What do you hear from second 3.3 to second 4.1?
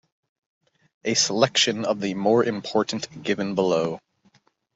below.